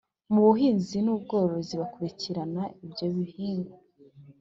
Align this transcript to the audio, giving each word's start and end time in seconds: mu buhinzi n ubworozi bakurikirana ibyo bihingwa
mu 0.31 0.39
buhinzi 0.47 0.97
n 1.05 1.07
ubworozi 1.15 1.73
bakurikirana 1.81 2.63
ibyo 2.85 3.05
bihingwa 3.15 3.77